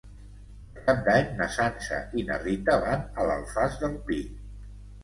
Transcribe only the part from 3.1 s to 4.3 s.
a l'Alfàs del Pi.